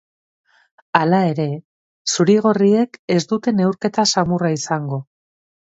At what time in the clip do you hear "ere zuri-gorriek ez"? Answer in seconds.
1.33-3.21